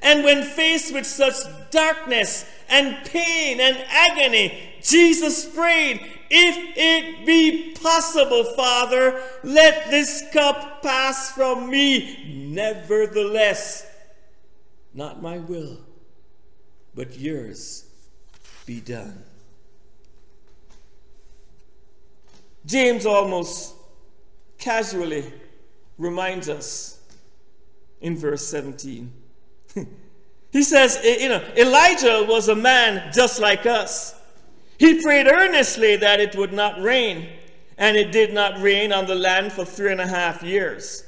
[0.00, 1.34] And when faced with such
[1.70, 10.82] darkness and pain and agony, Jesus prayed, If it be possible, Father, let this cup
[10.82, 12.24] pass from me.
[12.50, 13.93] Nevertheless,
[14.94, 15.78] not my will,
[16.94, 17.84] but yours
[18.64, 19.22] be done.
[22.64, 23.74] James almost
[24.58, 25.30] casually
[25.98, 26.98] reminds us
[28.00, 29.12] in verse 17.
[30.52, 34.14] he says, you know, Elijah was a man just like us.
[34.78, 37.28] He prayed earnestly that it would not rain,
[37.76, 41.04] and it did not rain on the land for three and a half years.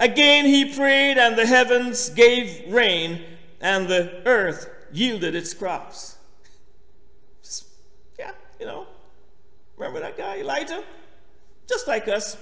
[0.00, 3.22] Again he prayed, and the heavens gave rain,
[3.60, 6.16] and the earth yielded its crops.
[7.42, 7.66] Just,
[8.18, 8.86] yeah, you know.
[9.76, 10.82] Remember that guy, Elijah?
[11.68, 12.38] Just like us.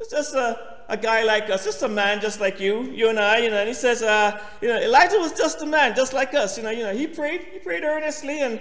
[0.00, 3.18] It's just a, a guy like us, just a man just like you, you and
[3.18, 3.58] I, you know.
[3.58, 6.64] And he says, uh, you know, Elijah was just a man just like us, you
[6.64, 6.70] know.
[6.70, 8.60] You know, he prayed, he prayed earnestly, and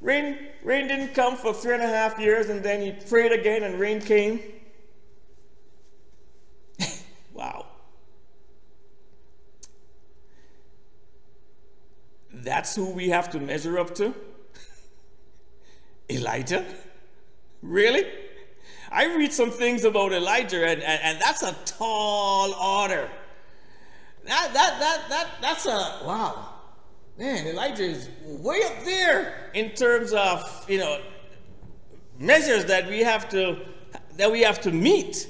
[0.00, 3.64] rain, rain didn't come for three and a half years, and then he prayed again,
[3.64, 4.40] and rain came.
[7.44, 7.66] Wow.
[12.32, 14.14] That's who we have to measure up to?
[16.10, 16.64] Elijah?
[17.60, 18.06] Really?
[18.90, 23.10] I read some things about Elijah, and, and, and, that's a tall order.
[24.24, 26.48] That, that, that, that, that's a, wow.
[27.18, 31.00] Man, Elijah is way up there in terms of, you know,
[32.18, 33.66] measures that we have to,
[34.16, 35.28] that we have to meet.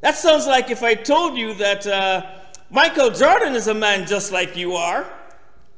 [0.00, 2.26] That sounds like if I told you that uh,
[2.70, 5.10] Michael Jordan is a man just like you are.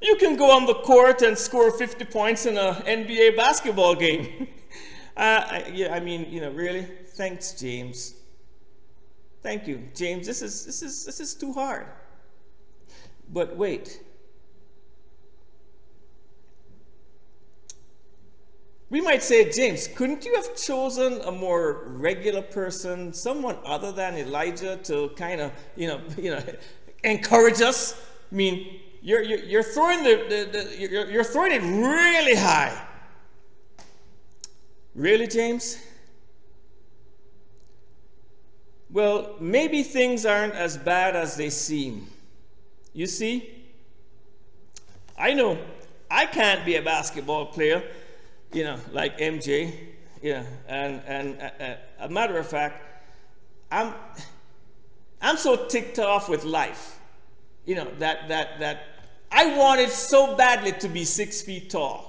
[0.02, 4.48] You can go on the court and score 50 points in an NBA basketball game.
[5.16, 6.86] uh, I, yeah, I mean, you know, really?
[7.14, 8.14] Thanks, James.
[9.42, 10.26] Thank you, James.
[10.26, 11.86] This is, this is, this is too hard.
[13.32, 14.02] But wait.
[18.90, 24.16] We might say, James, couldn't you have chosen a more regular person, someone other than
[24.16, 26.42] Elijah, to kind of, you know, you know,
[27.04, 27.94] encourage us?
[28.30, 32.86] I mean, you're, you're, throwing the, the, the you're, you're throwing it really high.
[34.96, 35.78] Really, James?
[38.90, 42.08] Well, maybe things aren't as bad as they seem.
[42.92, 43.64] You see?
[45.16, 45.58] I know
[46.10, 47.84] I can't be a basketball player
[48.52, 49.72] you know, like MJ,
[50.22, 52.82] you know, and, and uh, uh, a matter of fact,
[53.70, 53.94] I'm,
[55.20, 56.98] I'm so ticked off with life,
[57.64, 58.82] you know, that, that, that
[59.30, 62.08] I wanted so badly to be six feet tall.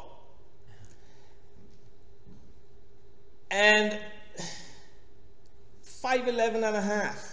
[3.51, 3.99] And
[5.83, 7.30] 5'11 and a half.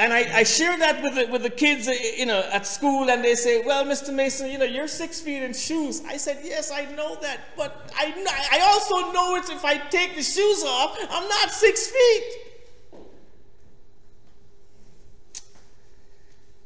[0.00, 3.10] And I, I share that with the, with the kids, uh, you know, at school,
[3.10, 4.14] and they say, "Well, Mr.
[4.14, 7.92] Mason, you know, you're six feet in shoes." I said, "Yes, I know that, but
[7.94, 8.06] I,
[8.50, 9.50] I also know it.
[9.50, 12.24] If I take the shoes off, I'm not six feet."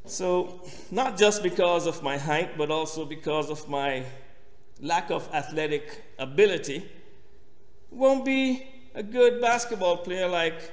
[0.06, 0.60] So,
[0.92, 4.04] not just because of my height, but also because of my
[4.80, 6.88] lack of athletic ability,
[7.90, 8.64] won't be
[8.94, 10.70] a good basketball player like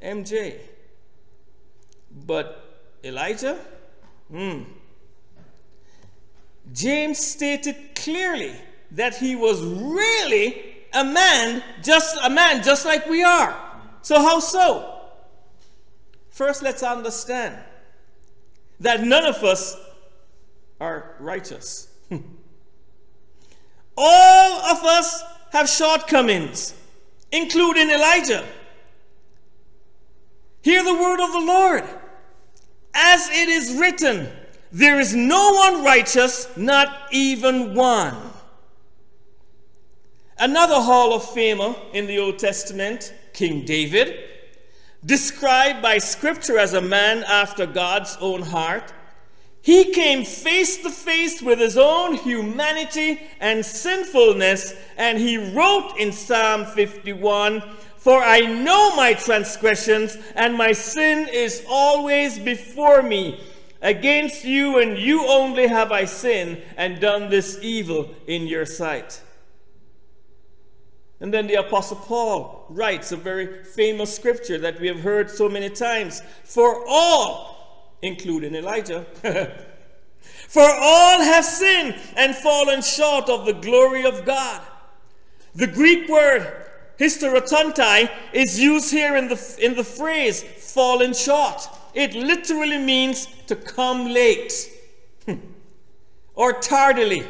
[0.00, 0.60] MJ.
[2.14, 3.58] But Elijah?
[4.30, 4.62] Hmm.
[6.72, 8.54] James stated clearly
[8.92, 13.54] that he was really a man, just a man just like we are.
[14.02, 15.02] So how so?
[16.30, 17.56] First let's understand
[18.80, 19.76] that none of us
[20.80, 21.88] are righteous.
[23.96, 26.74] All of us have shortcomings,
[27.30, 28.44] including Elijah.
[30.62, 31.84] Hear the word of the Lord.
[32.94, 34.28] As it is written,
[34.70, 38.16] there is no one righteous, not even one.
[40.38, 44.18] Another Hall of Famer in the Old Testament, King David,
[45.04, 48.92] described by Scripture as a man after God's own heart,
[49.62, 56.12] he came face to face with his own humanity and sinfulness, and he wrote in
[56.12, 57.62] Psalm 51
[58.04, 63.40] for I know my transgressions, and my sin is always before me.
[63.80, 69.22] Against you and you only have I sinned and done this evil in your sight.
[71.18, 75.48] And then the Apostle Paul writes a very famous scripture that we have heard so
[75.48, 79.06] many times For all, including Elijah,
[80.48, 84.60] for all have sinned and fallen short of the glory of God.
[85.54, 86.64] The Greek word
[86.98, 91.68] hysterountai is used here in the, in the phrase fallen short.
[91.94, 94.52] It literally means to come late
[95.26, 95.34] hmm,
[96.34, 97.24] or tardily,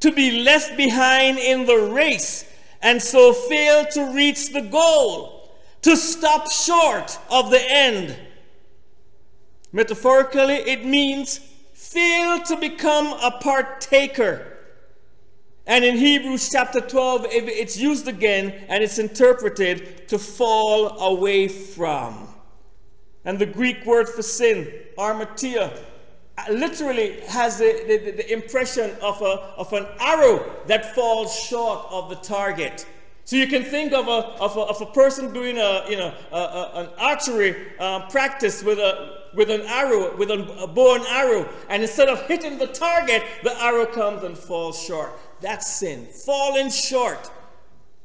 [0.00, 2.44] to be left behind in the race
[2.82, 5.50] and so fail to reach the goal,
[5.82, 8.16] to stop short of the end.
[9.72, 11.38] Metaphorically, it means
[11.74, 14.55] fail to become a partaker
[15.66, 22.28] and in Hebrews chapter 12, it's used again and it's interpreted to fall away from.
[23.24, 25.76] And the Greek word for sin, hamartia,
[26.50, 32.10] literally has the, the, the, impression of, a, of an arrow that falls short of
[32.10, 32.86] the target.
[33.24, 36.14] So you can think of a, of a, of a person doing a, you know,
[36.30, 40.94] a, a, an archery uh, practice with, a, with an arrow, with a, a bow
[40.94, 45.18] and arrow, and instead of hitting the target, the arrow comes and falls short.
[45.40, 47.30] That's sin, falling short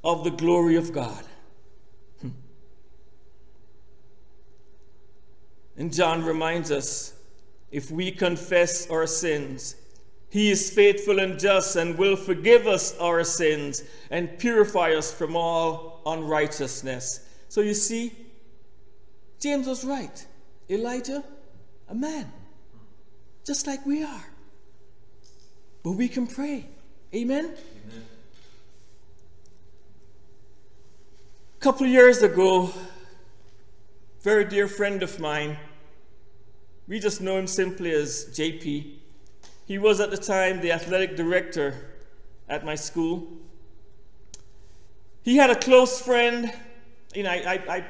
[0.04, 1.24] of the glory of God.
[2.22, 2.30] Hmm.
[5.78, 7.14] And John reminds us
[7.72, 9.76] if we confess our sins,
[10.30, 15.36] he is faithful and just and will forgive us our sins and purify us from
[15.36, 17.28] all unrighteousness.
[17.50, 18.14] So you see,
[19.40, 20.26] James was right.
[20.70, 21.24] Elijah,
[21.90, 22.32] a man,
[23.46, 24.26] just like we are.
[25.84, 26.68] But we can pray.
[27.14, 27.44] Amen?
[27.44, 27.56] Amen.
[31.58, 32.70] A couple of years ago,
[34.22, 35.58] very dear friend of mine,
[36.88, 38.94] we just know him simply as JP.
[39.66, 41.98] He was at the time the athletic director
[42.48, 43.28] at my school.
[45.24, 46.54] He had a close friend.
[47.14, 47.86] You know, I, I,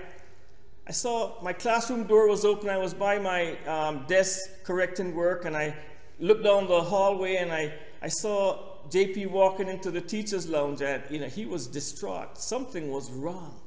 [0.87, 2.69] I, saw my classroom door was open.
[2.69, 5.75] I was by my um, desk correcting work, and I
[6.19, 11.03] looked down the hallway and I, I saw JP walking into the teacher's lounge and
[11.09, 12.37] you know he was distraught.
[12.37, 13.59] Something was wrong.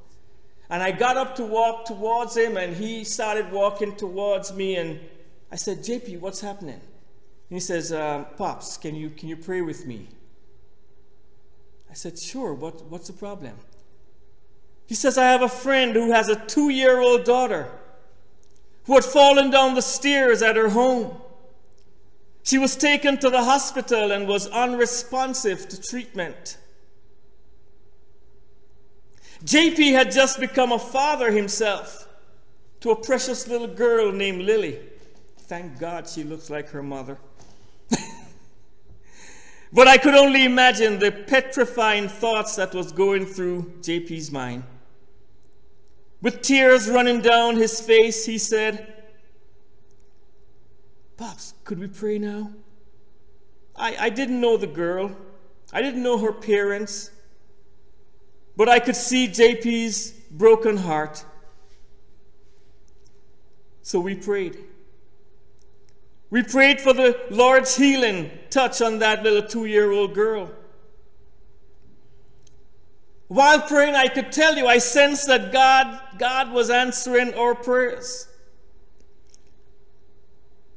[0.71, 5.01] And I got up to walk towards him and he started walking towards me and
[5.53, 6.81] I said, JP, what's happening?
[6.81, 10.09] And he says, uh, Pops, can you, can you pray with me?
[11.91, 13.55] I said, Sure, what, what's the problem?
[14.87, 17.71] He says, I have a friend who has a two year old daughter
[18.87, 21.17] who had fallen down the stairs at her home.
[22.45, 26.59] She was taken to the hospital and was unresponsive to treatment.
[29.45, 32.07] JP had just become a father himself
[32.81, 34.79] to a precious little girl named Lily.
[35.39, 37.17] Thank God she looks like her mother.
[39.73, 44.65] but I could only imagine the petrifying thoughts that was going through JP's mind.
[46.21, 48.94] With tears running down his face, he said,
[51.17, 52.51] Pops, could we pray now?
[53.77, 55.17] I, I didn't know the girl,
[55.73, 57.11] I didn't know her parents,
[58.57, 61.25] but I could see JP's broken heart.
[63.83, 64.59] So we prayed.
[66.31, 70.51] We prayed for the Lord's healing touch on that little two year old girl.
[73.29, 78.29] While praying, I could tell you, I sensed that God, God was answering our prayers.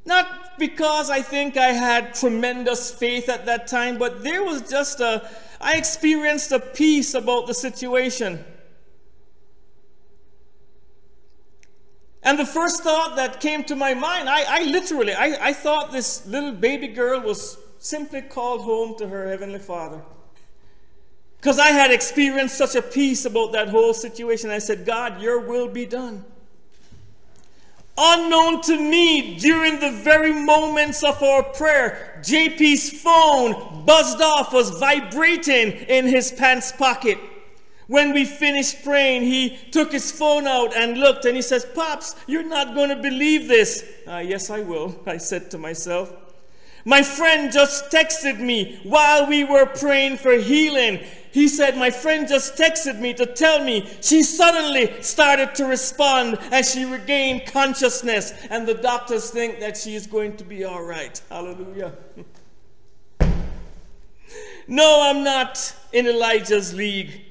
[0.08, 5.00] Not because I think I had tremendous faith at that time, but there was just
[5.00, 5.28] a,
[5.60, 8.42] I experienced a peace about the situation.
[12.22, 15.92] And the first thought that came to my mind, I, I literally, I, I thought
[15.92, 20.00] this little baby girl was simply called home to her Heavenly Father.
[21.36, 24.48] Because I had experienced such a peace about that whole situation.
[24.48, 26.24] I said, God, your will be done.
[28.00, 34.70] Unknown to me, during the very moments of our prayer, JP's phone buzzed off, was
[34.78, 37.18] vibrating in his pants pocket.
[37.88, 42.14] When we finished praying, he took his phone out and looked and he says, Pops,
[42.28, 43.84] you're not going to believe this.
[44.06, 46.14] Uh, yes, I will, I said to myself.
[46.84, 51.00] My friend just texted me while we were praying for healing.
[51.32, 56.38] He said, My friend just texted me to tell me she suddenly started to respond
[56.52, 60.82] and she regained consciousness, and the doctors think that she is going to be all
[60.82, 61.20] right.
[61.28, 61.92] Hallelujah.
[64.68, 67.22] no, I'm not in Elijah's league.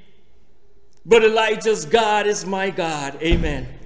[1.08, 3.18] But Elijah's God is my God.
[3.24, 3.77] Amen.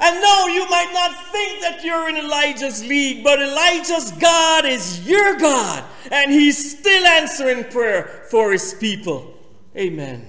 [0.00, 5.06] And no, you might not think that you're in Elijah's league, but Elijah's God is
[5.06, 5.84] your God.
[6.10, 9.34] And he's still answering prayer for his people.
[9.76, 10.26] Amen.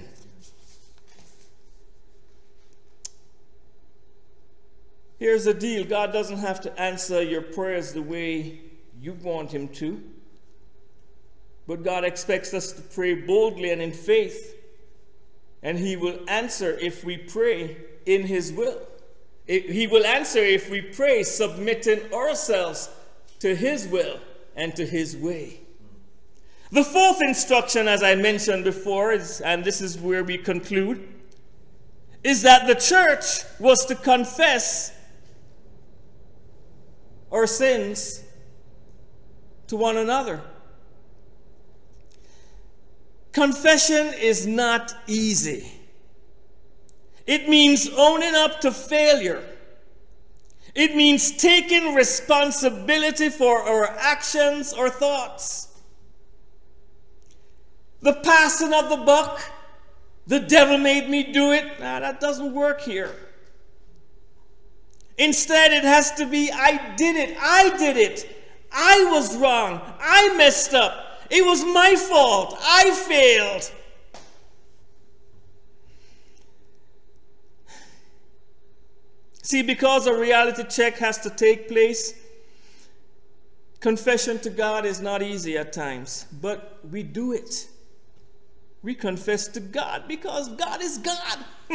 [5.18, 8.60] Here's the deal God doesn't have to answer your prayers the way
[9.00, 10.02] you want him to.
[11.66, 14.52] But God expects us to pray boldly and in faith
[15.62, 18.80] and He will answer if we pray in His will.
[19.46, 22.88] He will answer if we pray submitting ourselves
[23.40, 24.20] to His will
[24.54, 25.60] and to His way.
[26.70, 31.06] The fourth instruction, as I mentioned before, is, and this is where we conclude,
[32.24, 34.96] is that the church was to confess
[37.30, 38.22] our sins
[39.66, 40.40] to one another.
[43.32, 45.70] Confession is not easy.
[47.26, 49.42] It means owning up to failure.
[50.74, 55.68] It means taking responsibility for our actions or thoughts.
[58.00, 59.40] The passing of the buck,
[60.26, 63.14] the devil made me do it, nah, that doesn't work here.
[65.18, 70.34] Instead, it has to be I did it, I did it, I was wrong, I
[70.36, 71.12] messed up.
[71.32, 72.58] It was my fault.
[72.60, 73.72] I failed.
[79.42, 82.14] See, because a reality check has to take place,
[83.80, 87.68] confession to God is not easy at times, but we do it.
[88.82, 91.38] We confess to God because God is God.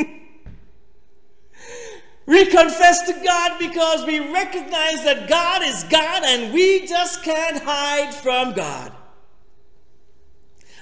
[2.26, 7.62] we confess to God because we recognize that God is God and we just can't
[7.62, 8.94] hide from God.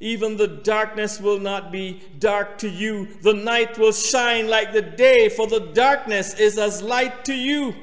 [0.00, 3.08] even the darkness will not be dark to you.
[3.22, 7.74] The night will shine like the day, for the darkness is as light to you.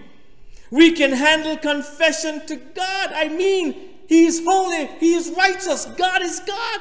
[0.71, 3.11] We can handle confession to God.
[3.13, 3.75] I mean,
[4.07, 6.79] He is holy, He is righteous, God is God.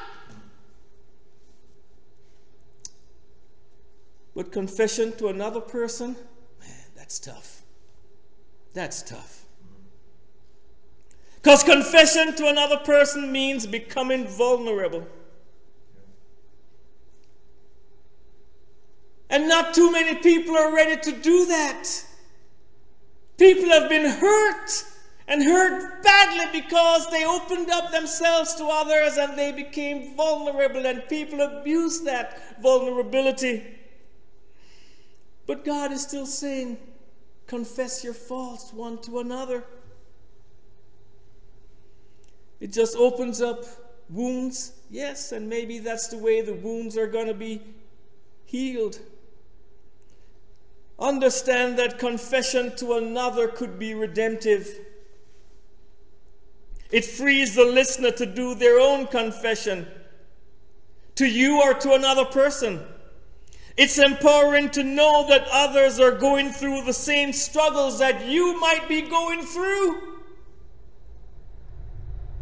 [4.37, 6.17] But confession to another person,
[6.61, 7.63] man, that's tough.
[8.73, 9.45] That's tough.
[11.37, 15.07] Because confession to another person means becoming vulnerable.
[19.35, 21.89] And not too many people are ready to do that.
[23.37, 24.85] People have been hurt
[25.27, 31.09] and hurt badly because they opened up themselves to others and they became vulnerable, and
[31.09, 33.65] people abused that vulnerability.
[35.49, 36.79] But God is still saying,
[37.49, 39.65] confess your faults one to another.
[42.61, 43.65] It just opens up
[44.09, 47.61] wounds, yes, and maybe that's the way the wounds are going to be
[48.45, 49.01] healed.
[50.99, 54.69] Understand that confession to another could be redemptive.
[56.91, 59.89] It frees the listener to do their own confession
[61.17, 62.81] to you or to another person.
[63.77, 68.89] It's empowering to know that others are going through the same struggles that you might
[68.89, 70.01] be going through.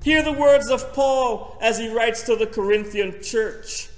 [0.02, 3.88] Hear the words of Paul as he writes to the Corinthian church.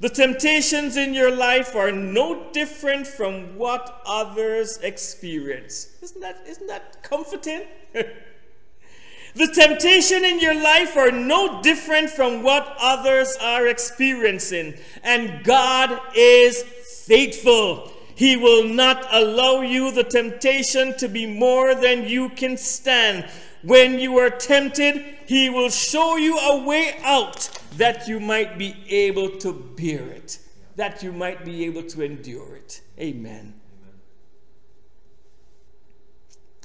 [0.00, 5.88] The temptations in your life are no different from what others experience.
[6.02, 7.62] Isn't that, isn't that comforting?
[7.92, 14.74] the temptation in your life are no different from what others are experiencing.
[15.04, 17.92] And God is faithful.
[18.16, 23.28] He will not allow you the temptation to be more than you can stand.
[23.62, 28.74] When you are tempted, He will show you a way out that you might be
[28.88, 30.38] able to bear it,
[30.76, 32.80] that you might be able to endure it.
[32.98, 33.54] Amen.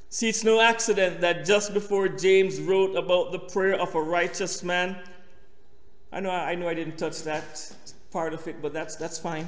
[0.10, 4.64] See, it's no accident that just before James wrote about the prayer of a righteous
[4.64, 4.97] man,
[6.12, 7.72] I know I know I didn't touch that
[8.12, 9.47] part of it, but that's that's fine.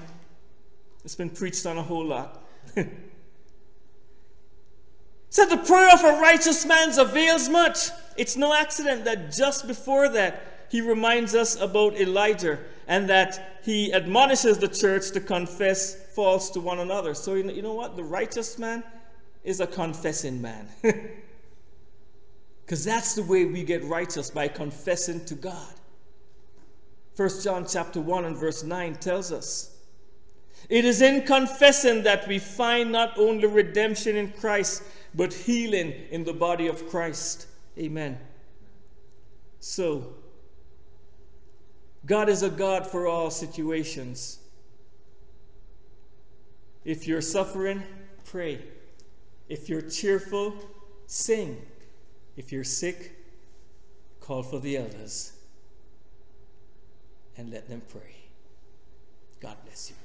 [1.04, 2.44] It's been preached on a whole lot.
[5.32, 7.90] Said the prayer of a righteous man avails much.
[8.18, 12.58] It's no accident that just before that he reminds us about Elijah
[12.88, 17.14] and that he admonishes the church to confess faults to one another.
[17.14, 17.98] So, you know what?
[17.98, 18.82] The righteous man
[19.44, 20.70] is a confessing man.
[22.64, 25.74] Because that's the way we get righteous by confessing to God.
[27.18, 29.76] 1 John chapter 1 and verse 9 tells us
[30.70, 36.24] it is in confessing that we find not only redemption in Christ, but healing in
[36.24, 37.48] the body of Christ.
[37.78, 38.18] Amen.
[39.60, 40.14] So,
[42.06, 44.40] God is a God for all situations.
[46.84, 47.84] If you're suffering,
[48.26, 48.60] pray.
[49.50, 50.56] If you're cheerful,
[51.06, 51.62] sing.
[52.38, 53.12] If you're sick,
[54.20, 55.34] call for the elders
[57.38, 58.16] and let them pray.
[59.40, 59.96] God bless you.